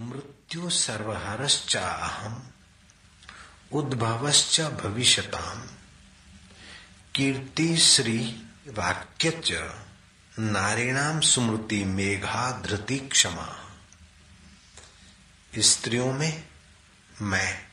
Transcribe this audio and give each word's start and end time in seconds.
मृत्यु 0.00 0.70
सर्वहरश्च 0.70 1.76
अहम, 1.76 2.42
उद्भवश्च 3.72 4.60
भविष्यताम। 4.60 5.58
कीर्ति 7.14 7.76
श्री 7.76 8.42
वाक्य 8.68 9.72
नारीणाम 10.38 11.20
सुमृति 11.20 11.84
मेघा 11.84 12.60
धृति 12.60 12.98
क्षमा 12.98 13.58
स्त्रियों 15.58 16.12
में 16.12 16.48
मैं 17.22 17.66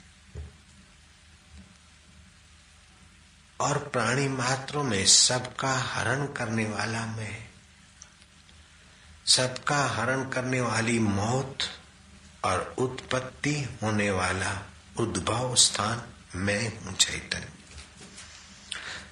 और 3.59 3.77
प्राणी 3.77 4.27
मात्रों 4.27 4.83
में 4.83 5.05
सबका 5.05 5.73
हरण 5.73 6.27
करने 6.27 6.65
वाला 6.65 7.05
मैं, 7.05 7.47
सबका 9.25 9.85
हरण 9.85 10.29
करने 10.29 10.61
वाली 10.61 10.99
मौत 10.99 11.57
और 12.47 12.75
उत्पत्ति 12.77 13.77
होने 13.83 14.11
वाला 14.11 14.71
उद्भव 14.97 15.55
स्थान 15.55 16.01
मैं 16.35 16.85
हूँ 16.85 16.95
चैतन्य। 16.95 17.47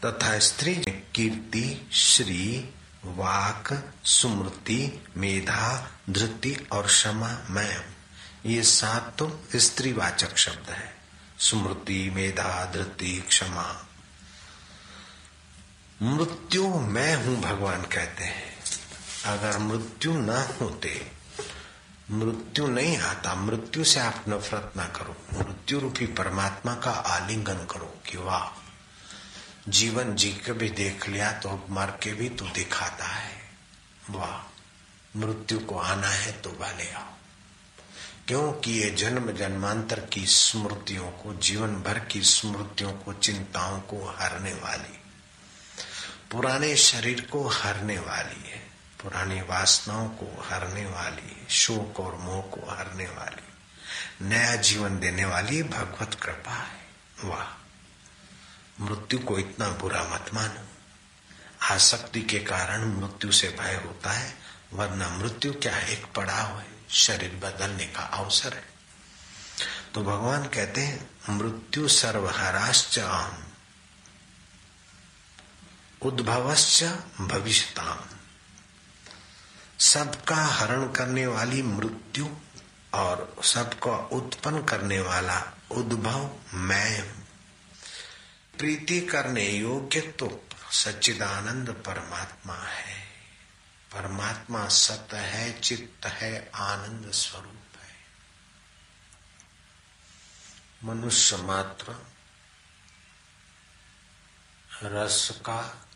तथा 0.05 0.39
स्त्री 0.39 0.75
कीर्ति, 1.15 1.89
श्री, 1.93 2.69
वाक, 3.05 3.93
सुमृति, 4.05 5.03
मेधा, 5.17 5.91
धृति 6.09 6.67
और 6.71 6.87
क्षमा 6.87 7.47
मैं 7.49 7.77
हूँ। 7.77 7.95
ये 8.45 8.63
सात 8.63 9.17
स्त्रीवाचक 9.55 10.37
शब्द 10.37 10.69
है। 10.69 10.95
सुमृति, 11.39 12.09
मेधा, 12.09 12.71
धृति, 12.73 13.25
क्षमा। 13.29 13.87
मृत्यु 16.01 16.67
मैं 16.67 17.15
हूँ, 17.15 17.41
भगवान 17.41 17.81
कहते 17.81 18.23
हैं। 18.23 18.57
अगर 19.25 19.57
मृत्यु 19.57 20.13
ना 20.13 20.41
होते 20.61 21.11
मृत्यु 22.11 22.67
नहीं 22.67 22.97
आता। 22.97 23.35
मृत्यु 23.35 23.83
से 23.83 23.99
आप 23.99 24.25
नफरत 24.29 24.73
ना 24.77 24.85
करो। 24.85 25.15
मृत्यु 25.33 25.79
रूपी 25.79 26.05
परमात्मा 26.05 26.75
का 26.75 26.91
आलिंगन 26.91 27.65
करो 27.71 28.01
कि 28.05 28.17
वाह, 28.17 28.61
जीवन 29.69 30.15
जी 30.15 30.31
के 30.31 30.53
भी 30.53 30.69
देख 30.69 31.09
लिया 31.09 31.31
तो 31.31 31.49
अब 31.49 31.65
मर 31.69 31.85
के 31.85 32.13
भी 32.13 32.29
तो 32.29 32.45
दिखाता 32.45 33.05
है। 33.05 33.41
वाह, 34.09 34.51
मृत्यु 35.19 35.59
को 35.59 35.79
आना 35.79 36.07
है 36.07 36.31
तो 36.31 36.49
भले 36.49 36.91
आओ। 36.91 37.11
क्योंकि 38.27 38.71
ये 38.71 38.89
जन्म 38.89 39.31
जन्मांतर 39.31 39.99
की 39.99 40.25
स्मृतियों 40.25 41.11
को, 41.11 41.33
जीवन 41.33 41.75
भर 41.75 41.99
की 41.99 42.21
स्मृतियों 42.21 42.93
को, 42.93 43.13
चिंताओं 43.13 43.79
को 43.79 44.15
हरने 44.19 44.53
वाली, 44.53 44.99
पुराने 46.31 46.75
शरीर 46.75 47.21
को 47.21 47.47
हरने 47.47 47.99
वाली 47.99 48.49
है। 48.49 48.64
पुरानी 49.01 49.41
वासनाओं 49.41 50.09
को 50.09 50.47
हरने 50.49 50.85
वाली, 50.85 51.47
शोक 51.49 51.99
और 51.99 52.15
मोह 52.15 52.41
को 52.41 52.71
हरने 52.71 53.05
वाली, 53.05 53.53
नया 54.25 54.55
जीवन 54.55 54.99
देने 54.99 55.25
वाली 55.25 55.63
भगवत 55.63 56.13
कृपा 56.13 56.51
है। 56.51 56.87
वाह। 57.23 57.61
मृत्यु 58.83 59.19
को 59.19 59.39
इतना 59.39 59.69
बुरा 59.69 60.03
मत 60.03 60.25
मानो। 60.33 60.67
आसक्ति 61.61 62.21
के 62.21 62.39
कारण 62.39 62.85
मृत्यु 62.85 63.31
से 63.31 63.57
भय 63.59 63.75
होता 63.75 64.11
है, 64.11 64.37
वरना 64.73 65.09
मृत्यु 65.09 65.53
क्या 65.53 65.79
एक 65.79 66.05
पड़ाव 66.05 66.59
है। 66.59 66.75
शरीर 66.89 67.35
बदलने 67.35 67.85
का 67.87 68.01
अवसर 68.01 68.53
है। 68.53 68.65
तो 69.93 70.01
भगवान 70.01 70.43
कहते 70.43 70.81
हैं, 70.81 71.09
मृत्यु 71.29 71.87
सर्वहराश्च 71.87 72.99
आम, 72.99 73.43
उद्भवश्च 76.01 76.83
भविष्यताम। 77.21 78.15
सबका 79.79 80.35
हरण 80.35 80.91
करने 80.91 81.27
वाली 81.27 81.61
मृत्यु 81.61 82.27
और 82.93 83.35
सबको 83.43 83.95
उत्पन्न 83.95 84.63
करने 84.63 84.99
वाला 84.99 85.53
उद्भव 85.71 86.39
मैं 86.53 87.13
प्रीति 88.57 89.01
करने 89.01 89.49
योग्य 89.49 90.01
तो 90.01 90.47
सच्चिदानंद 90.71 91.69
परमात्मा 91.69 92.55
है। 92.55 93.05
परमात्मा 93.93 94.67
सत 94.67 95.07
है, 95.13 95.59
चित्त 95.59 96.05
है, 96.05 96.51
आनंद 96.55 97.11
स्वरूप 97.11 97.77
है। 97.79 97.95
मनुष्य 100.83 101.37
मात्र 101.37 102.05
रस 104.83 105.29
का 105.31 105.87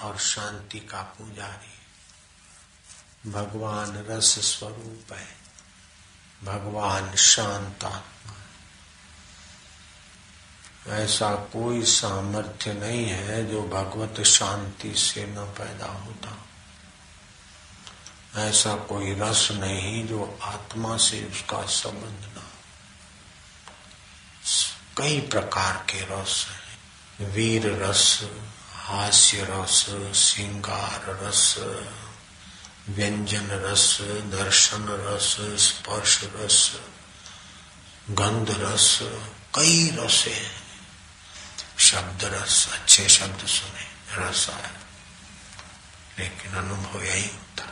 और 0.00 0.18
शांति 0.18 0.80
का 0.80 1.02
पुजारी। 1.02 1.74
भगवान 3.30 4.06
रस 4.10 4.38
स्वरूप 4.38 5.12
है। 5.12 5.36
भगवान 6.44 7.16
शांत 7.16 7.84
आत्मा 7.84 8.32
ऐसा 10.96 11.34
कोई 11.34 11.82
सामर्थ्य 11.82 12.72
नहीं 12.72 13.06
है 13.06 13.46
जो 13.46 13.62
भगवत 13.62 14.22
शांति 14.22 14.94
से 14.94 15.26
न 15.26 15.34
पैदा 15.34 15.86
होता। 15.86 16.46
ऐसा 18.42 18.76
कोई 18.76 19.14
रस 19.14 19.48
नहीं 19.50 20.06
जो 20.06 20.38
आत्मा 20.42 20.96
से 20.96 21.24
उसका 21.24 21.66
संबंध 21.66 22.38
न 22.38 22.50
कई 24.96 25.20
प्रकार 25.20 25.76
के 25.76 26.00
रस 26.00 26.46
हैं। 26.48 26.64
वीर 27.28 27.82
रस 27.82 28.20
हास्य 28.84 29.46
रस 29.50 29.86
श्रृंगार 30.16 31.20
रस 31.22 31.54
व्यंजन 32.88 33.46
रस 33.50 33.98
दर्शन 34.00 34.86
रस 34.88 35.36
स्पर्श 35.40 36.20
रस 36.24 36.80
गंध 38.10 38.50
रस 38.50 38.98
कई 39.54 39.90
रस 39.90 40.24
हैं। 40.28 40.62
शब्द 41.78 42.24
रस 42.24 42.68
अच्छे 42.72 43.08
शब्द 43.08 43.46
सुने, 43.46 43.86
रस 44.16 44.50
आया। 44.50 44.70
लेकिन 46.18 46.52
अनुभव 46.52 47.04
यही 47.04 47.28
होता। 47.28 47.64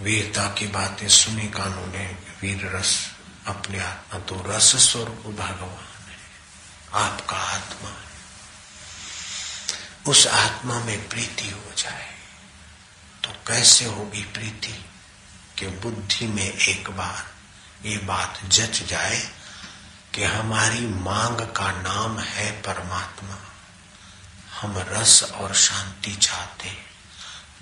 वीरता 0.00 0.48
की 0.48 0.66
बातें 0.66 1.08
सुनी 1.08 1.48
कानों 1.48 1.86
ने, 1.86 2.16
वीर 2.42 2.76
रस 2.76 3.10
अपने 3.46 3.80
आत्मा 3.80 4.20
तो 4.20 4.44
रस 4.46 4.90
स्वरूप 4.90 5.16
भगवान 5.16 6.08
है, 6.08 6.18
आपका 6.94 7.36
आत्मा 7.36 7.88
है। 7.88 8.09
उस 10.08 10.26
आत्मा 10.26 10.80
में 10.80 11.08
प्रीति 11.08 11.50
हो 11.50 11.74
जाए 11.78 12.14
तो 13.24 13.30
कैसे 13.30 13.84
होगी 13.84 14.22
प्रीति? 14.22 14.84
कि 15.58 15.66
बुद्धि 15.66 16.26
में 16.26 16.52
एक 16.52 16.90
बार 16.90 17.34
ये 17.88 17.98
बात 17.98 18.40
जच 18.44 18.82
जाए 18.82 19.32
कि 20.14 20.24
हमारी 20.24 20.80
मांग 20.80 21.36
का 21.36 21.82
नाम 21.82 22.18
है 22.18 22.52
परमात्मा। 22.52 23.38
हम 24.60 24.78
रस 24.78 25.22
और 25.22 25.54
शांति 25.54 26.16
चाहते 26.16 26.68
हैं। 26.68 26.86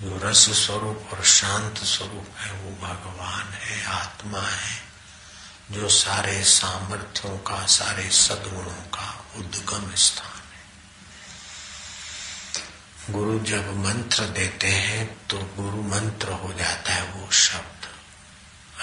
जो 0.01 0.19
रस 0.23 0.65
स्वरूप 0.65 1.09
और 1.13 1.25
शांत 1.25 1.77
स्वरूप 1.77 2.27
है, 2.37 2.51
वो 2.51 2.87
भगवान 2.87 3.49
है, 3.49 3.85
आत्मा 3.85 4.41
है। 4.41 4.81
जो 5.71 5.89
सारे 5.89 6.43
सामर्थ्यों 6.43 7.37
का, 7.37 7.65
सारे 7.65 8.09
सदगुणों 8.09 8.81
का 8.81 9.25
उद्गम 9.35 9.95
स्थान 9.95 10.38
गुरु 13.11 13.39
जब 13.39 13.75
मंत्र 13.77 14.25
देते 14.25 14.67
हैं 14.67 15.05
तो 15.27 15.37
गुरु 15.55 15.81
मंत्र 15.83 16.31
हो 16.31 16.53
जाता 16.53 16.93
है 16.93 17.03
वो 17.11 17.31
शब्द। 17.31 17.87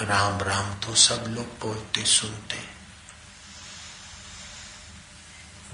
राम 0.02 0.40
राम 0.42 0.74
तो 0.74 0.94
सब 0.94 1.24
लोग 1.28 1.58
बोलते, 1.60 2.04
सुनते। 2.04 2.58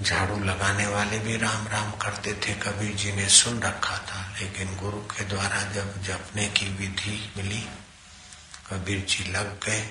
झाड़ू 0.01 0.37
लगाने 0.39 0.87
वाले 0.87 1.19
भी 1.19 1.37
राम 1.37 1.67
राम 1.67 1.91
करते 1.91 2.33
थे, 2.33 2.53
कबीर 2.53 2.95
जी 2.95 3.11
ने 3.11 3.27
सुन 3.29 3.59
रखा 3.61 3.97
था। 3.97 4.21
लेकिन 4.41 4.75
गुरु 4.77 4.99
के 5.07 5.23
द्वारा 5.23 5.61
जब 5.71 6.01
जपने 6.03 6.47
की 6.49 6.65
विधि 6.69 7.33
मिली, 7.37 7.63
कबीर 8.69 9.05
जी 9.05 9.31
लग 9.31 9.59
गए 9.65 9.81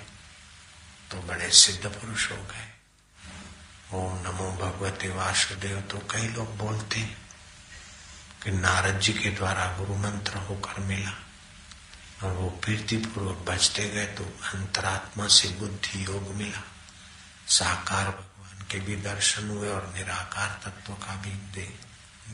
तो 1.10 1.22
बड़े 1.22 1.50
सिद्ध 1.50 1.86
पुरुष 1.86 2.30
हो 2.30 2.36
गए। 2.36 2.68
ओम 3.94 4.18
नमो 4.18 4.50
भगवते 4.52 5.08
वासुदेव 5.08 5.80
तो 5.80 5.98
कई 6.10 6.28
लोग 6.28 6.56
बोलते 6.56 7.00
हैं। 7.00 7.16
कि 8.42 8.50
नारद 8.50 9.00
जी 9.00 9.12
के 9.12 9.30
द्वारा 9.30 9.66
गुरु 9.78 9.96
मंत्र 9.96 10.38
होकर 10.38 10.80
मिला। 10.80 11.12
और 12.22 12.32
वो 12.32 12.48
प्रीति 12.62 12.96
पूर्वक 12.96 13.38
बचते 13.48 13.88
गए 13.88 14.06
तो 14.06 14.24
अंतरात्मा 14.24 15.26
से 15.28 15.48
बुद्धि 15.48 16.04
योग 16.04 16.34
मिला। 16.34 16.62
साकार 17.48 18.08
भगवान 18.08 18.66
के 18.70 18.78
भी 18.80 18.96
दर्शन 18.96 19.48
हुए 19.50 19.68
और 19.68 19.92
निराकार 19.94 20.60
तत्व 20.64 20.92
का 20.94 21.14
भी 21.16 21.32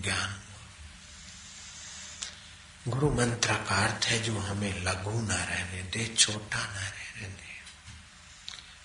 ज्ञान 0.03 0.31
हुआ। 0.31 0.37
गुरु 2.89 3.11
मंत्र 3.15 3.55
का 3.55 3.77
अर्थ 3.77 4.05
है 4.05 4.19
जो 4.23 4.39
हमें 4.39 4.85
लघु 4.85 5.21
न 5.21 5.31
रहने 5.31 5.83
दे, 5.83 6.07
छोटा 6.15 6.59
न 6.59 6.77
रहने 6.77 7.29
दे। 7.29 7.49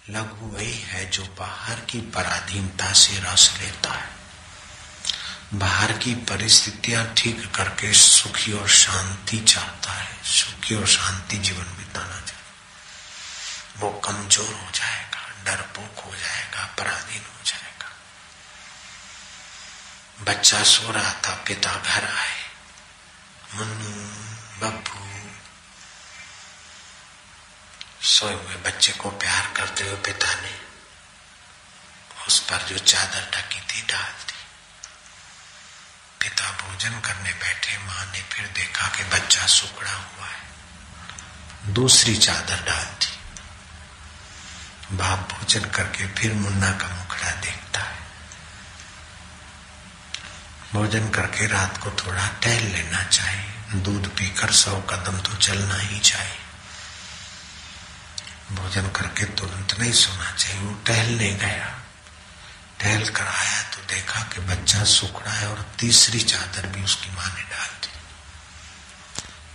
लघु 0.10 0.46
वही 0.46 0.74
है 0.74 1.10
जो 1.10 1.24
बाहर 1.40 1.80
की 1.80 2.02
पराधीनता 2.02 2.94
से 2.94 3.20
रस 3.20 3.58
लेता 3.62 3.94
है। 3.94 4.13
बाहर 5.54 5.92
की 5.98 6.14
परिस्थितियाँ 6.16 7.14
ठीक 7.18 7.52
करके 7.56 7.94
सुखी 7.94 8.54
और 8.54 8.70
शांति 8.70 9.40
चाहता 9.40 9.92
है। 9.92 10.24
सुखी 10.24 10.76
और 10.76 10.88
शांति 10.88 11.38
जीवन 11.38 11.66
बिताना 11.78 12.20
चाहता 12.20 12.32
वो 13.80 13.90
कमज़ोर 14.00 14.54
हो 14.54 14.72
जाएगा, 14.72 15.22
डरपोक 15.46 16.00
हो 16.06 16.12
जाएगा, 16.16 16.66
पराधीन 16.78 17.22
हो 17.22 17.44
जाएगा। 17.46 17.90
बच्चा 20.24 20.64
सो 20.64 20.92
रहा 20.92 21.14
था, 21.14 21.34
पिता 21.48 21.72
घर 21.72 22.04
आए। 22.06 22.42
मुन्नू, 23.56 23.92
बब्बू, 24.60 25.00
सोए 28.04 28.34
हुए 28.34 28.56
बच्चे 28.66 28.92
को 28.94 29.10
प्यार 29.10 29.54
करते 29.56 29.84
हुए 29.84 29.96
पिता 29.96 30.34
ने 30.34 30.56
उस 32.28 32.40
पर 32.40 32.66
जो 32.70 32.78
चादर 32.78 33.24
ढकी 33.34 33.60
थी, 33.60 33.82
डाल 33.82 34.12
दी। 34.12 34.33
भोजन 36.84 37.00
करने 37.00 37.32
बैठे, 37.32 37.78
माँ 37.78 38.06
ने 38.06 38.22
फिर 38.22 38.48
देखा 38.56 38.88
कि 38.88 39.04
बच्चा 39.04 39.46
सुखड़ा 39.48 39.92
हुआ 39.92 40.28
है। 40.28 41.74
दूसरी 41.74 42.16
चादर 42.18 42.64
डाल 42.66 42.84
दी। 42.84 43.12
बाप 44.98 45.20
भोजन 45.32 45.70
करके 45.70 46.08
फिर 46.14 46.34
मुन्ना 46.34 46.72
का 46.72 46.88
मुखड़ा 46.88 47.32
देखता 47.32 47.80
है। 47.80 48.00
भोजन 50.74 51.10
करके 51.10 51.48
रात 51.48 51.78
को 51.78 51.92
थोड़ा 52.02 52.28
टहल 52.44 52.64
लेना 52.66 53.04
चाहिए 53.04 53.82
दूध 53.84 54.10
पीकर 54.10 54.52
सौ 54.54 54.76
कदम 54.90 55.20
तो 55.20 55.36
चलना 55.38 55.78
ही 55.78 56.00
चाहिए 56.02 56.40
भोजन 58.52 58.90
करके 58.90 59.26
तुरंत 59.32 59.80
नहीं 59.80 59.94
सोना 59.94 60.32
चाहिए, 60.32 60.60
वो 60.60 60.74
टहलने 60.88 61.32
गया। 61.36 61.83
टहल 62.80 63.10
कर 63.10 63.28
आया 63.28 63.62
तो 63.62 63.78
देखा 63.78 64.22
कि 64.22 64.40
बच्चा 64.40 64.84
सुखड़ा 64.84 65.32
है 65.32 65.50
और 65.50 65.72
तीसरी 65.80 66.20
चादर 66.20 66.68
भी 66.68 66.84
उसकी 66.84 67.12
माँ 67.12 67.36
ने 67.36 67.42
डाल 67.42 67.68
दी। 67.68 67.90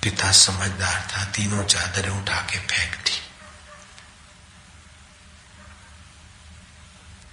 पिता 0.02 0.32
समझदार 0.32 1.08
था, 1.12 1.24
तीनों 1.24 1.64
चादरें 1.64 2.10
उठा 2.10 2.40
के 2.40 2.58
फेंक 2.58 2.94
दी। 2.94 3.22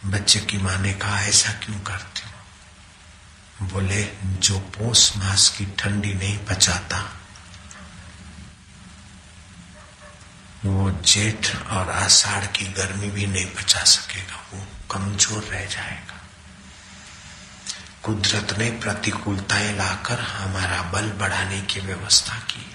बच्चे 0.10 0.40
की 0.40 0.58
माँ 0.58 0.78
ने 0.78 0.94
कहा, 0.94 1.22
ऐसा 1.22 1.52
क्यों 1.52 1.80
करती 1.80 2.22
हो? 2.26 3.68
बोले, 3.68 4.14
जो 4.24 4.60
पोस 4.60 5.14
मास 5.18 5.50
की 5.50 5.66
ठंडी 5.66 6.14
नहीं 6.14 6.38
पचाता 6.38 7.22
वो 10.66 10.92
जेठ 10.92 11.56
और 11.56 11.90
आषाढ़ 11.90 12.46
की 12.46 12.66
गर्मी 12.66 13.10
भी 13.10 13.26
नहीं 13.26 13.46
बचा 13.46 13.84
सकेगा, 13.84 14.44
वो 14.54 14.68
कमज़ोर 14.92 15.44
रह 15.44 15.66
जाएगा। 15.66 16.22
कुदरत 18.04 18.58
ने 18.58 18.70
प्रतिकूलताएँ 18.72 19.76
लाकर 19.78 20.20
हमारा 20.20 20.82
बल 20.82 21.10
बढ़ाने 21.10 21.62
की 21.62 21.80
व्यवस्था 21.80 22.36
की। 22.36 22.72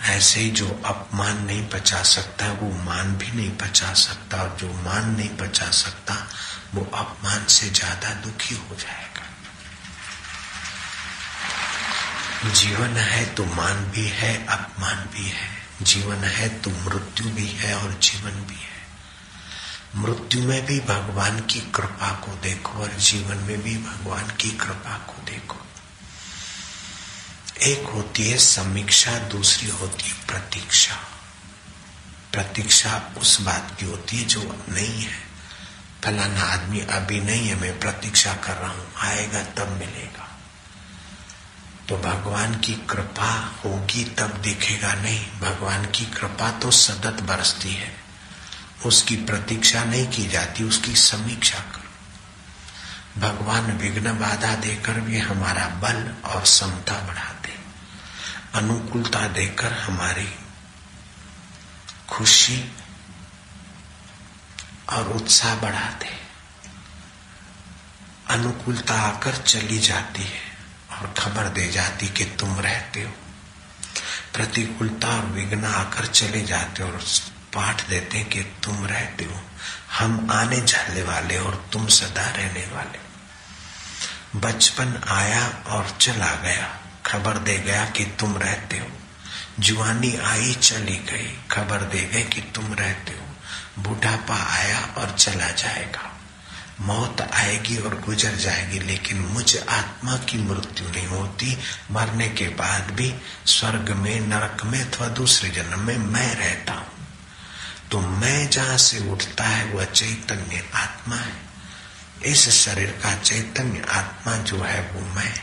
ऐसे 0.00 0.40
ही 0.40 0.50
जो 0.50 0.82
अपमान 0.84 1.44
नहीं 1.44 1.68
बचा 1.68 2.02
सकता, 2.02 2.52
वो 2.52 2.70
मान 2.84 3.16
भी 3.16 3.30
नहीं 3.32 3.50
बचा 3.50 3.92
सकता, 3.94 4.42
और 4.42 4.56
जो 4.60 4.72
मान 4.72 5.10
नहीं 5.10 5.30
बचा 5.36 5.70
सकता, 5.70 6.28
वो 6.74 6.90
अपमान 6.94 7.44
से 7.46 7.70
ज़्यादा 7.70 8.10
दुखी 8.10 8.54
हो 8.54 8.76
जाएगा। 8.76 9.24
जीवन 12.50 12.96
है 12.96 13.34
तो 13.34 13.44
मान 13.44 13.84
भी 13.90 14.08
है, 14.08 14.46
अपमान 14.46 14.96
भी 14.96 15.28
है। 15.28 15.55
जीवन 15.82 16.16
है 16.16 16.48
तो 16.48 16.70
मृत्यु 16.70 17.30
भी 17.30 17.46
है 17.46 17.74
और 17.76 17.98
जीवन 18.02 18.30
भी 18.30 18.54
है। 18.54 18.76
मृत्यु 19.94 20.42
में 20.42 20.66
भी 20.66 20.80
भगवान 20.80 21.40
की 21.40 21.60
कृपा 21.60 22.12
को 22.12 22.32
देखो 22.42 22.78
और 22.78 22.92
जीवन 22.92 23.36
में 23.36 23.62
भी 23.62 23.76
भगवान 23.76 24.30
की 24.30 24.50
कृपा 24.50 24.98
को 24.98 25.24
देखो। 25.24 25.56
एक 27.62 27.86
होती 27.86 28.30
है 28.30 28.38
समीक्षा, 28.38 29.18
दूसरी 29.18 29.68
होती 29.68 30.08
है 30.08 30.26
प्रतीक्षा। 30.26 30.94
प्रतीक्षा 32.32 33.14
उस 33.18 33.40
बात 33.40 33.76
की 33.80 33.86
होती 33.86 34.16
है 34.16 34.24
जो 34.24 34.64
नहीं 34.68 35.02
है। 35.02 35.26
फलाना 36.04 36.42
आदमी 36.42 36.80
अभी 36.80 37.20
नहीं 37.20 37.48
है, 37.48 37.60
मैं 37.60 37.78
प्रतीक्षा 37.78 38.34
कर 38.34 38.54
रहा 38.54 38.70
हूँ, 38.70 38.92
आएगा 38.96 39.42
तब 39.42 39.68
मिलेगा। 39.68 40.25
तो 41.88 41.96
भगवान 41.96 42.54
की 42.54 42.74
कृपा 42.74 43.60
होगी 43.64 44.04
तब 44.04 44.26
दिखेगा 44.26 44.94
नहीं। 44.94 45.30
भगवान 45.30 45.84
की 45.84 46.06
कृपा 46.06 46.50
तो 46.50 46.70
सतत 46.70 47.22
बरसती 47.22 47.74
है। 47.74 47.96
उसकी 48.86 49.16
प्रतीक्षा 49.16 49.84
नहीं 49.84 50.06
की 50.06 50.26
जाती, 50.26 50.64
उसकी 50.64 50.96
समीक्षा 50.96 51.58
करो। 51.58 51.86
भगवान 53.20 53.72
विघ्न 53.72 54.18
बाधा 54.18 54.54
देकर 54.54 54.92
भी 54.92 55.18
हमारा 55.18 55.66
बल 55.66 56.14
और 56.30 56.46
समता 56.46 57.06
बढ़ाते। 57.06 57.54
अनुकूलता 58.54 59.28
देकर 59.28 59.72
हमारी 59.72 60.34
खुशी 62.08 62.72
और 64.88 65.12
उत्साह 65.12 65.54
बढ़ाते। 65.54 66.10
अनुकूलता 68.30 68.94
आकर 68.94 69.36
चली 69.36 69.78
जाती 69.78 70.22
है। 70.22 70.45
और 71.00 71.14
खबर 71.18 71.48
दे 71.48 71.68
जाती 71.68 72.08
कि 72.08 72.24
तुम 72.24 72.60
रहते 72.60 73.02
हो। 73.02 73.12
प्रतिकूलता 74.34 75.08
और 75.08 75.26
विघ्न 75.26 75.64
आकर 75.64 76.06
चले 76.06 76.42
जाते 76.42 76.82
और 76.82 77.04
पाठ 77.54 77.88
देते 77.88 78.24
कि 78.24 78.42
तुम 78.42 78.86
रहते 78.86 79.24
हो। 79.24 79.42
हम 79.98 80.28
आने 80.30 80.60
जाने 80.60 81.02
वाले 81.02 81.38
और 81.38 81.68
तुम 81.72 81.86
सदा 81.86 82.30
रहने 82.30 82.66
वाले 82.72 83.06
बचपन 84.38 85.00
आया 85.08 85.48
और 85.66 85.96
चला 86.00 86.34
गया। 86.34 86.78
खबर 87.06 87.38
दे 87.38 87.58
गया 87.58 87.86
कि 87.86 88.04
तुम 88.04 88.36
रहते 88.36 88.78
हो। 88.78 88.86
जुआनी 89.60 90.16
आई 90.16 90.54
चली 90.54 90.96
गई। 90.96 91.48
खबर 91.50 91.78
दे 91.78 92.00
गए 92.00 92.22
कि 92.22 92.40
तुम 92.40 92.74
रहते 92.74 93.12
हो। 93.12 93.26
बुढ़ापा 93.82 94.52
आया 94.52 94.94
और 94.98 95.10
चला 95.10 95.50
जाएगा। 95.50 96.15
मौत 96.80 97.20
आएगी 97.20 97.76
और 97.76 98.00
गुजर 98.00 98.36
जाएगी, 98.36 98.78
लेकिन 98.78 99.18
मुझ 99.18 99.58
आत्मा 99.68 100.16
की 100.16 100.38
मृत्यु 100.38 100.88
नहीं 100.88 101.06
होती। 101.06 101.58
मरने 101.90 102.28
के 102.28 102.48
बाद 102.48 102.90
भी 102.90 103.14
स्वर्ग 103.46 103.90
में, 103.90 104.20
नरक 104.20 104.64
में 104.64 104.90
अथवा 104.90 105.08
दूसरे 105.08 105.48
जन्म 105.48 105.78
में 105.78 105.98
मैं 105.98 106.34
रहता 106.34 106.72
हूँ। 106.72 106.86
तो 107.90 108.00
मैं 108.00 108.50
जहाँ 108.50 108.78
से 108.78 109.10
उठता 109.10 109.44
है, 109.44 109.64
वह 109.64 109.84
चैतन्य 109.84 110.70
आत्मा 110.74 111.16
है। 111.16 111.32
इस 112.24 112.64
शरीर 112.64 112.90
का 112.90 113.14
चैतन्य 113.14 113.84
आत्मा 113.90 114.36
जो 114.36 114.62
है, 114.62 114.90
वो 114.92 115.14
मैं। 115.14 115.34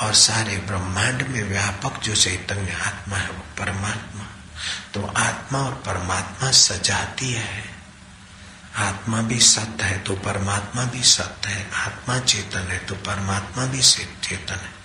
और 0.00 0.14
सारे 0.14 0.56
ब्रह्मांड 0.56 1.22
में 1.22 1.42
व्यापक 1.42 2.00
जो 2.00 2.16
चैतन्य 2.16 2.72
आत्मा 2.72 3.16
है, 3.16 3.30
वो 3.30 3.44
परमात्मा। 3.58 4.24
तो 4.94 5.06
आत्मा 5.06 5.58
और 5.58 5.72
परमात्मा 5.72 6.50
सजाती 6.50 7.32
है। 7.32 7.77
आत्मा 8.78 9.20
भी 9.22 9.38
सत्य 9.40 9.84
है 9.84 9.98
तो 9.98 10.14
परमात्मा 10.16 10.84
भी 10.84 11.02
सत्य 11.02 11.50
है। 11.50 11.70
आत्मा 11.76 12.18
चेतन 12.20 12.70
है 12.70 12.78
तो 12.78 12.94
परमात्मा 13.06 13.64
भी 13.66 13.80
चेतन 13.80 14.54
है। 14.54 14.76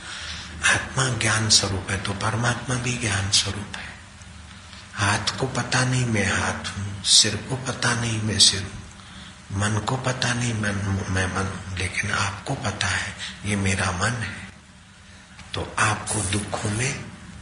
आत्मा 0.74 1.08
ज्ञान 1.18 1.50
स्वरूप 1.50 1.92
है 1.92 1.98
तो 2.04 2.14
परमात्मा 2.20 2.76
भी 2.76 2.98
ज्ञान 2.98 3.30
स्वरूप 3.32 3.78
है। 3.78 3.92
हाथ 4.96 5.38
को 5.40 5.48
पता 5.48 5.84
नहीं 5.86 6.06
मैं 6.06 6.26
हाथ 6.28 6.68
हूँ, 6.70 7.04
सिर 7.04 7.36
को 7.50 7.56
पता 7.68 7.94
नहीं 7.94 8.22
मैं 8.22 8.38
सिर 8.40 8.62
हूँ, 8.62 9.60
मन 9.60 9.80
को 9.80 9.98
पता 9.98 10.34
नहीं 10.34 10.54
मैं 10.54 10.72
मैं 11.10 11.26
मन 11.28 11.48
हूँ, 11.48 11.78
लेकिन 11.78 12.12
आपको 12.12 12.54
पता 12.56 12.88
है 12.88 13.16
ये 13.46 13.56
मेरा 13.58 13.92
मन 13.92 14.22
है। 14.22 14.52
तो 15.54 15.74
आपको 15.80 16.22
दुखों 16.32 16.70
में 16.70 16.94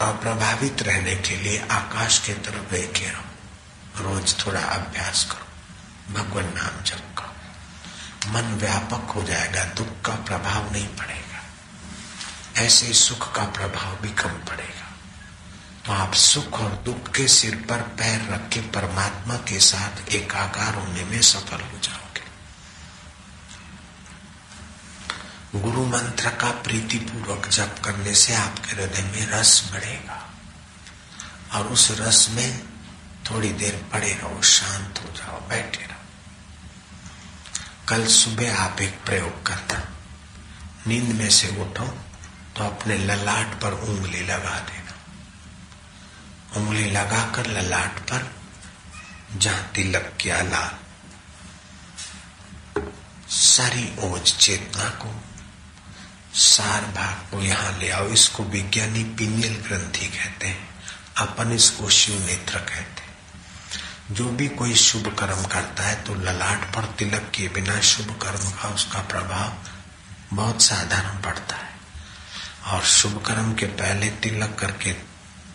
अप्रभावित 0.02 0.82
रहने 0.84 1.16
के 1.18 1.36
लिए 1.38 1.60
आकाश 1.72 2.20
के 2.20 2.34
तरफ़ 2.34 2.72
देखे 2.72 3.06
रहो। 3.06 4.04
रोज 4.04 4.36
थोड़ा 4.46 4.60
अभ्यास 4.60 5.24
करो। 5.24 5.51
भगवान 6.10 6.46
नाम 6.46 6.84
जप 6.84 7.16
का 7.18 7.36
मन 8.32 8.42
व्यापक 8.42 9.12
हो 9.12 9.24
जाएगा, 9.24 9.64
दुख 9.64 10.02
का 10.06 10.16
प्रभाव 10.16 10.72
नहीं 10.72 10.88
पड़ेगा। 10.88 11.22
ऐसे 12.62 12.94
सुख 12.94 13.36
का 13.36 13.44
प्रभाव 13.44 13.96
भी 14.02 14.10
कम 14.10 14.30
पड़ेगा। 14.30 14.94
तो 15.86 15.92
आप 15.92 16.14
सुख 16.14 16.54
और 16.54 16.72
दुख 16.72 17.16
के 17.16 17.28
सिर 17.28 17.56
पर 17.56 17.78
पैर 17.78 18.34
रख 18.34 18.50
के 18.50 18.62
परमात्मा 18.62 19.36
के 19.36 19.60
साथ 19.60 20.10
एकाकार 20.10 20.76
होने 20.76 21.04
में 21.04 21.22
सफल 21.22 21.62
हो 21.62 21.80
जाओगे। 21.84 22.02
गुरु 25.62 25.86
मंत्र 25.86 26.30
का 26.30 26.52
प्रीति 26.52 26.98
पूर्वक 26.98 27.48
जप 27.48 27.76
करने 27.86 28.16
से 28.16 28.36
आपके 28.36 28.72
हृदय 28.72 29.02
में 29.02 29.28
रस 29.30 29.70
बढ़ेगा। 29.72 30.30
और 31.54 31.68
उस 31.68 31.92
रस 31.92 32.28
में 32.30 32.71
थोड़ी 33.32 33.50
देर 33.52 33.76
पड़े 33.92 34.14
रहो, 34.14 34.42
शांत 34.42 35.00
हो 35.00 35.10
जाओ, 35.18 35.40
बैठे 35.48 35.84
रहो। 35.84 36.00
कल 37.88 38.06
सुबह 38.08 38.58
आप 38.58 38.82
एक 38.82 39.00
प्रयोग 39.06 39.46
करना। 39.46 39.80
नींद 40.88 41.16
में 41.16 41.30
से 41.30 41.48
उठो 41.62 41.86
तो 42.58 42.64
अपने 42.64 42.98
ललाट 42.98 43.60
पर 43.62 43.74
उंगली 43.74 44.22
लगा 44.22 44.60
देना। 44.60 44.94
उंगली 46.58 46.92
लगाकर 46.92 47.48
ललाट 47.48 48.00
पर 48.00 48.30
जहाँ 49.38 49.72
तिलक 49.76 50.12
किया 50.22 50.42
लाल। 50.42 50.72
सारी 53.30 53.86
ओज 54.00 54.34
चेतना 54.38 54.90
को, 55.02 55.12
सार 56.34 56.86
भाग 56.86 57.32
को 57.32 57.42
यहाँ 57.42 57.78
ले 57.80 57.90
आओ। 57.90 58.08
इसको 58.08 58.44
विज्ञानी 58.44 59.04
पिनियल 59.04 59.56
ग्रंथि 59.58 60.08
कहते 60.08 60.48
हैं, 60.48 60.70
अपन 61.18 61.52
इसको 61.52 61.90
शिव 61.90 62.26
नेत्र 62.26 62.60
कहते 62.60 63.01
हैं। 63.01 63.01
जो 64.12 64.30
भी 64.30 64.48
कोई 64.48 64.76
शुभ 64.76 65.08
कर्म 65.20 65.44
करता 65.46 65.84
है 65.84 66.04
तो 66.04 66.14
ललाट 66.16 66.76
पर 66.76 66.86
तिलक 66.86 67.32
किए 67.36 67.50
बिना 67.50 67.80
शुभ 67.82 68.08
कर्म 68.22 68.50
का 68.52 68.70
उसका 68.70 69.00
प्रभाव 69.00 69.54
बहुत 70.36 70.62
साधारण 70.62 71.22
पड़ता 71.22 71.56
है। 71.56 71.70
और 72.68 72.82
शुभ 72.84 73.24
कर्म 73.26 73.54
के 73.54 73.66
पहले 73.66 74.10
तिलक 74.10 74.56
करके 74.60 74.94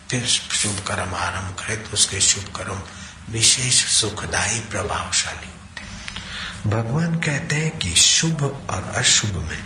फिर 0.09 0.25
शुभ 0.25 0.79
कर्म 0.87 1.15
आरंभ 1.15 1.55
करे 1.55 1.75
तो 1.75 1.91
उसके 1.93 2.21
शुभ 2.21 2.43
कर्म 2.55 2.81
विशेष 3.29 3.85
सुखदायी 3.85 4.59
प्रभावशाली 4.59 5.47
होते 5.47 6.69
भगवान 6.69 7.19
कहते 7.19 7.55
हैं 7.55 7.77
कि 7.77 7.95
शुभ 7.95 8.43
और 8.69 8.93
अशुभ 8.95 9.35
में 9.37 9.63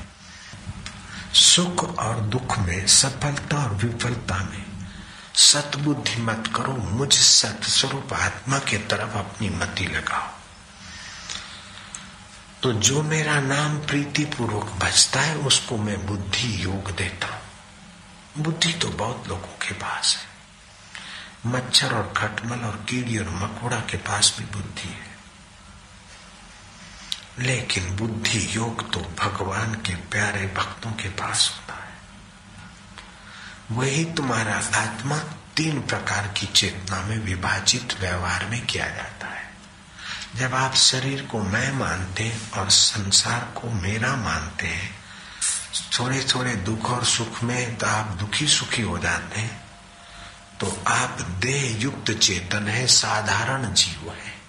सुख 1.34 2.00
और 2.00 2.20
दुख 2.20 2.60
में 2.60 2.88
सफलता 2.88 3.64
और 3.64 3.74
विफलता 3.76 4.38
में 4.38 4.71
सतबुद्धि 5.36 6.22
मत 6.22 6.44
करो, 6.56 6.74
मुझ 6.74 7.14
सत 7.14 7.60
स्वरूप 7.64 8.14
आत्मा 8.14 8.60
के 8.60 8.78
तरफ़ 8.78 9.18
अपनी 9.18 9.50
मति 9.50 9.86
लगाओ। 9.86 10.32
तो 12.64 12.74
जो 12.74 13.04
मेरा 13.04 13.40
नाम 13.40 13.78
प्रीति 13.78 14.26
पूर्वक 14.26 14.66
भजता 14.66 15.22
है, 15.22 15.38
उसको 15.38 15.78
मैं 15.78 16.08
बुद्धि 16.08 16.64
योग 16.64 16.92
देता 16.92 17.28
हूँ। 17.28 17.42
बुद्धि 18.38 18.74
तो 18.74 18.90
बहुत 18.90 19.28
लोगों 19.28 19.68
के 19.68 19.74
पास 19.74 20.18
है। 20.18 20.32
मच्छर 21.52 21.94
और 21.94 22.14
खटमल 22.18 22.60
और 22.60 22.86
कीड़ी 22.90 23.18
और 23.18 23.30
मकोड़ा 23.30 23.80
के 23.80 23.98
पास 23.98 24.36
भी 24.40 24.46
बुद्धि 24.46 24.90
है। 24.90 25.12
लेकिन 27.40 27.96
बुद्धि 27.96 28.56
योग 28.56 28.94
तो 28.94 29.00
भगवान 29.00 29.74
के 29.74 29.96
प्यारे 29.96 30.54
भक्तों 30.58 30.92
के 30.92 31.10
पास 31.10 31.52
होता 31.56 31.81
है। 31.81 31.81
वही 33.72 34.06
तुम्हारा 34.06 34.56
आत्मा 34.78 35.18
तीन 35.58 35.82
प्रकार 35.82 36.28
की 36.28 36.46
चेतना 36.46 37.02
में 37.02 37.18
विभाजित 37.18 37.94
व्यवहार 38.00 38.46
में 38.46 38.66
किया 38.66 38.88
जाता 38.90 39.28
है। 39.28 39.50
जब 40.36 40.54
आप 40.56 40.76
शरीर 40.76 41.22
को 41.22 41.40
मैं 41.44 41.72
मानते 41.72 42.32
और 42.58 42.70
संसार 42.70 43.42
को 43.56 43.70
मेरा 43.72 44.16
मानते 44.16 44.68
हैं 44.68 44.96
थोड़े 46.00 46.22
थोड़े 46.26 46.56
दुख 46.56 46.90
और 46.92 47.06
सुख 47.06 47.44
में 47.44 47.78
तो 47.78 47.88
आप 47.88 48.08
दुखी 48.20 48.48
सुखी 48.48 48.82
हो 48.82 48.98
जाते 48.98 49.40
हैं 49.40 49.60
तो 50.60 50.68
आप 50.88 51.22
देह 51.22 51.82
युक्त 51.82 52.12
चेतन 52.12 52.68
है, 52.68 52.86
साधारण 52.88 53.74
जीव 53.74 54.12
है। 54.12 54.40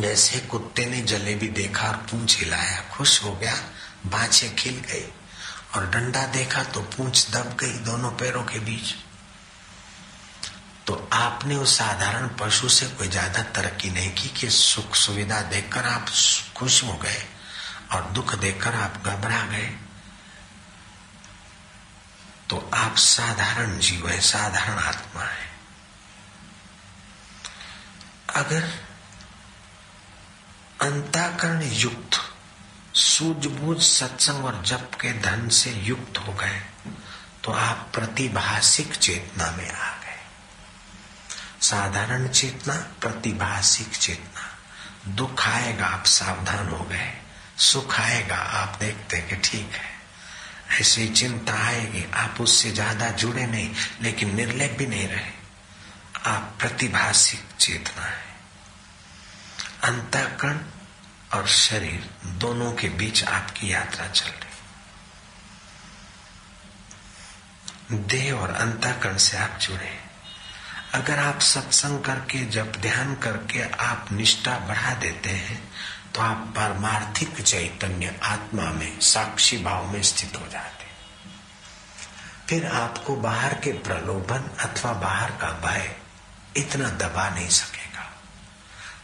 जैसे 0.00 0.38
कुत्ते 0.40 0.86
ने 0.86 1.00
जलेबी 1.02 1.48
देखा 1.48 1.88
और 1.88 1.96
पूंछ 2.10 2.38
हिलाया, 2.38 2.80
खुश 2.92 3.22
हो 3.24 3.32
गया, 3.32 3.54
बाछे 4.06 4.48
खिल 4.48 4.82
गई। 4.90 5.04
और 5.74 5.86
डंडा 5.90 6.26
देखा 6.26 6.62
तो 6.64 6.80
पूंछ 6.88 7.30
दब 7.30 7.56
गई 7.60 7.78
दोनों 7.84 8.10
पैरों 8.10 8.42
के 8.44 8.58
बीच। 8.60 8.94
तो 10.86 10.94
आपने 11.12 11.56
उस 11.56 11.76
साधारण 11.78 12.28
पशु 12.40 12.68
से 12.68 12.86
कोई 12.88 13.08
ज़्यादा 13.08 13.42
तरक्की 13.52 13.90
नहीं 13.90 14.10
की 14.14 14.28
कि 14.30 14.50
सुख 14.50 14.94
सुविधा 14.96 15.40
देखकर 15.50 15.84
आप 15.84 16.08
खुश 16.56 16.82
हो 16.84 16.94
गए 16.94 17.22
और 17.92 18.10
दुख 18.10 18.34
देखकर 18.34 18.74
आप 18.74 19.02
घबरा 19.04 19.40
गए। 19.46 19.70
तो 22.50 22.70
आप 22.74 22.96
साधारण 22.96 23.78
जीव 23.78 24.08
है, 24.08 24.20
साधारण 24.20 24.78
आत्मा 24.78 25.22
है। 25.22 25.50
अगर 28.36 28.68
अंताकरण 30.80 31.62
युक्त 31.64 32.21
सूझबूझ 33.12 33.80
सत्संग 33.82 34.44
और 34.44 34.62
जप 34.66 34.90
के 35.00 35.12
धन 35.20 35.48
से 35.52 35.70
युक्त 35.82 36.18
हो 36.18 36.32
गए 36.32 36.60
तो 37.44 37.52
आप 37.52 37.90
प्रतिभाषिक 37.94 38.94
चेतना 38.96 39.50
में 39.50 39.70
आ 39.70 39.90
गए। 39.94 40.18
साधारण 41.62 42.28
चेतना 42.28 42.74
प्रतिभाषिक 43.00 43.96
चेतना। 43.96 45.14
दुख 45.16 45.46
आएगा, 45.48 45.86
आप 45.86 46.04
सावधान 46.04 46.68
हो 46.68 46.84
गए। 46.84 47.12
सुख 47.60 47.98
आएगा, 48.00 48.36
आप 48.36 48.76
देखते 48.80 49.20
कि 49.20 49.36
ठीक 49.36 49.74
है। 49.74 49.90
ऐसी 50.80 51.08
चिंता 51.10 51.54
आएगी, 51.66 52.04
आप 52.14 52.40
उससे 52.40 52.70
ज़्यादा 52.70 53.10
जुड़े 53.12 53.46
नहीं, 53.46 53.70
लेकिन 54.02 54.34
निर्लेप 54.36 54.76
भी 54.78 54.86
नहीं 54.86 55.08
रहे। 55.08 55.32
आप 56.26 56.54
प्रतिभाषिक 56.58 57.44
चेतना 57.58 58.04
है। 58.04 58.30
अंतकरण 59.84 60.58
और 61.34 61.46
शरीर 61.48 62.10
दोनों 62.26 62.72
के 62.72 62.88
बीच 62.88 63.24
आपकी 63.24 63.72
यात्रा 63.72 64.08
चल 64.08 64.30
रही 64.30 64.52
देह 67.98 68.34
और 68.34 68.50
अंतकरण 68.50 69.16
से 69.16 69.36
आप 69.36 69.58
जुड़े 69.60 69.98
अगर 70.94 71.18
आप 71.18 71.40
सत्संग 71.40 72.04
करके, 72.04 72.44
जब 72.44 72.72
ध्यान 72.72 73.14
करके 73.14 73.62
आप 73.62 74.08
निष्ठा 74.12 74.58
बढ़ा 74.58 74.94
देते 74.94 75.30
हैं 75.30 75.72
तो 76.14 76.20
आप 76.20 76.52
परमार्थिक 76.56 77.40
चैतन्य 77.40 78.20
आत्मा 78.22 78.62
में, 78.62 79.00
साक्षी 79.00 79.58
भाव 79.58 79.92
में 79.92 80.02
स्थित 80.02 80.36
हो 80.36 80.46
जाते 80.46 80.84
फिर 82.48 82.66
आपको 82.66 83.16
बाहर 83.16 83.54
के 83.54 83.72
प्रलोभन 83.72 84.50
अथवा 84.60 84.92
बाहर 84.92 85.30
का 85.30 85.50
भय 85.50 85.96
इतना 86.56 86.88
दबा 86.88 87.28
नहीं 87.28 87.48
सकेगा 87.48 87.81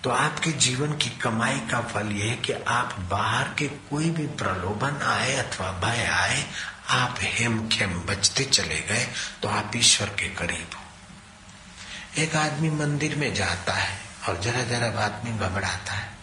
तो 0.05 0.11
आपके 0.11 0.51
जीवन 0.53 0.93
की 0.97 1.11
कमाई 1.19 1.59
का 1.71 1.81
फल 1.83 2.13
यह 2.13 2.31
है 2.31 2.37
कि 2.37 2.53
आप 2.53 2.95
बाहर 3.11 3.49
के 3.59 3.67
कोई 3.91 4.11
भी 4.11 4.27
प्रलोभन 4.39 5.01
आए 5.05 5.35
अथवा 5.37 5.71
भय 5.81 6.05
आए, 6.05 6.45
आप 6.91 7.15
हेम 7.21 7.67
खेम 7.69 7.99
बचते 8.03 8.45
चले 8.45 8.81
गए 8.81 9.07
तो 9.43 9.49
आप 9.49 9.77
ईश्वर 9.77 10.09
के 10.09 10.29
करीब 10.35 10.77
हो। 10.77 12.23
एक 12.23 12.37
आदमी 12.37 12.71
मंदिर 12.71 13.17
में 13.17 13.33
जाता 13.35 13.73
है 13.73 13.99
और 14.29 14.41
जरा 14.41 14.63
जरा 14.65 14.87
आदमी 15.05 15.39
घबराता 15.39 15.93
है। 15.93 16.17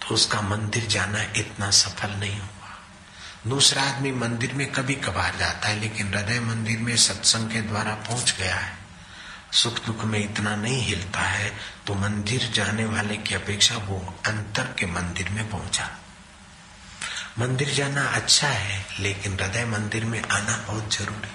तो 0.00 0.14
उसका 0.14 0.40
मंदिर 0.40 0.86
जाना 0.86 1.22
इतना 1.36 1.70
सफल 1.70 2.10
नहीं 2.10 2.38
हुआ। 2.38 2.76
दूसरा 3.46 3.82
आदमी 3.82 4.12
मंदिर 4.12 4.52
में 4.54 4.70
कभी 4.72 4.94
कभार 4.94 5.36
जाता 5.38 5.68
है, 5.68 5.80
लेकिन 5.80 6.14
हृदय 6.14 6.40
मंदिर 6.40 6.78
में 6.78 6.96
सत्संग 6.96 7.50
के 7.50 7.62
द्वारा 7.62 7.94
पहुँच 8.08 8.34
गया 8.38 8.56
है। 8.56 8.81
सुख 9.52 9.84
दुख 9.86 10.04
में 10.04 10.18
इतना 10.18 10.56
नहीं 10.56 10.82
हिलता 10.82 11.20
है 11.20 11.58
तो 11.86 11.94
मंदिर 11.94 12.50
जाने 12.54 12.84
वाले 12.84 13.16
की 13.16 13.34
अपेक्षा 13.34 13.76
वो 13.76 14.14
अंतर 14.26 14.74
के 14.78 14.86
मंदिर 14.86 15.28
में 15.28 15.50
पहुँचा। 15.50 15.90
मंदिर 17.38 17.70
जाना 17.70 18.06
अच्छा 18.06 18.48
है, 18.48 18.86
लेकिन 19.00 19.32
हृदय 19.32 19.64
मंदिर 19.64 20.04
में 20.04 20.22
आना 20.22 20.56
बहुत 20.56 20.94
ज़रूरी। 20.94 21.30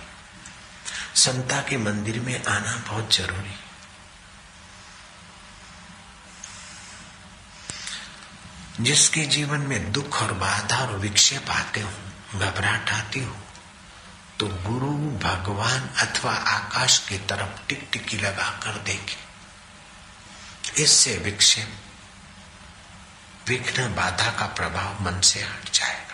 संता 1.16 1.62
के 1.62 1.78
मंदिर 1.78 2.20
में 2.20 2.46
आना 2.46 2.84
बहुत 2.88 3.14
ज़रूरी। 3.14 3.56
जिसके 8.84 9.26
जीवन 9.26 9.60
में 9.60 9.92
दुख 9.92 10.22
और 10.22 10.34
बाधा 10.34 10.78
और 10.78 10.98
विक्षेप 10.98 11.50
आते 11.50 11.82
हो, 11.82 11.92
घबराहट 12.40 12.90
आती 12.90 13.20
हो 13.20 13.36
तो 14.39 14.48
गुरु 14.48 14.91
भगवान 15.20 15.89
अथवा 15.98 16.34
आकाश 16.34 16.98
की 17.10 17.17
तरफ़ 17.17 17.67
टिकटिकी 17.70 18.17
लगाकर 18.17 18.70
लगा 18.70 18.74
कर 18.74 18.84
देखे। 18.84 19.27
इससे 20.84 21.17
विक्षेप, 21.17 21.77
विघ्न 23.48 23.96
बाधा 23.96 24.32
का 24.32 24.46
प्रभाव 24.46 25.03
मन 25.03 25.22
से 25.22 25.44
हट 25.44 25.72
जाए। 25.74 26.07